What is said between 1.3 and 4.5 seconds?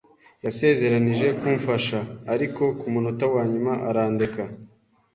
kumfasha, ariko ku munota wa nyuma arandeka.